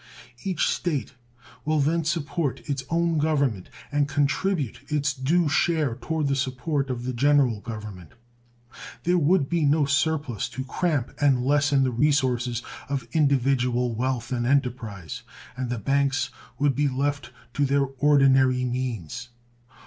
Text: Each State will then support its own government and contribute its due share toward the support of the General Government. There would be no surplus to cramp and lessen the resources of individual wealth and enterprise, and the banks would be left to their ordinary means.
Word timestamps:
Each 0.43 0.67
State 0.67 1.13
will 1.63 1.79
then 1.79 2.03
support 2.05 2.67
its 2.67 2.83
own 2.89 3.19
government 3.19 3.69
and 3.91 4.09
contribute 4.09 4.79
its 4.91 5.13
due 5.13 5.47
share 5.47 5.93
toward 5.95 6.27
the 6.27 6.35
support 6.35 6.89
of 6.89 7.03
the 7.03 7.13
General 7.13 7.59
Government. 7.59 8.13
There 9.03 9.19
would 9.19 9.47
be 9.47 9.63
no 9.63 9.85
surplus 9.85 10.49
to 10.57 10.63
cramp 10.63 11.11
and 11.21 11.45
lessen 11.45 11.83
the 11.83 11.91
resources 11.91 12.63
of 12.89 13.07
individual 13.11 13.93
wealth 13.93 14.31
and 14.31 14.47
enterprise, 14.47 15.21
and 15.55 15.69
the 15.69 15.77
banks 15.77 16.31
would 16.57 16.73
be 16.75 16.87
left 16.87 17.29
to 17.53 17.63
their 17.63 17.83
ordinary 17.99 18.65
means. 18.65 19.29